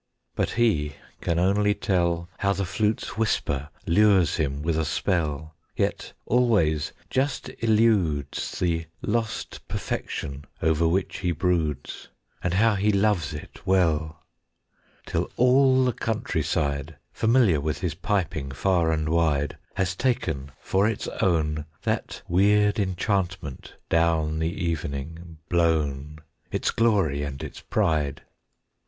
But 0.35 0.49
he 0.53 0.93
can 1.21 1.37
only 1.37 1.75
tell 1.75 2.27
How 2.39 2.53
the 2.53 2.65
flute's 2.65 3.17
whisper 3.17 3.69
lures 3.85 4.37
him 4.37 4.63
with 4.63 4.75
a 4.75 4.83
spell, 4.83 5.53
Yet 5.75 6.13
always 6.25 6.91
just 7.11 7.49
eludes 7.59 8.57
The 8.59 8.87
lost 9.03 9.61
perfection 9.67 10.45
over 10.59 10.87
which 10.87 11.17
he 11.19 11.31
broods; 11.31 12.07
And 12.43 12.55
how 12.55 12.73
he 12.73 12.91
loves 12.91 13.31
it 13.35 13.61
well. 13.67 14.25
Till 15.05 15.29
all 15.37 15.85
the 15.85 15.93
country 15.93 16.41
side, 16.41 16.95
Familiar 17.13 17.61
with 17.61 17.81
his 17.81 17.93
piping 17.93 18.49
far 18.49 18.91
and 18.91 19.07
wide, 19.07 19.55
Has 19.75 19.95
taken 19.95 20.51
for 20.59 20.87
its 20.87 21.07
own 21.21 21.65
That 21.83 22.23
weird 22.27 22.79
enchantment 22.79 23.75
down 23.87 24.39
the 24.39 24.47
evening 24.51 25.37
blown, 25.47 26.17
Its 26.49 26.71
glory 26.71 27.21
and 27.21 27.43
its 27.43 27.59
pride. 27.61 28.23